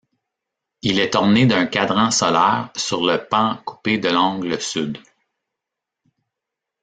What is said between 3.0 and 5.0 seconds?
le pan coupé de l’angle sud.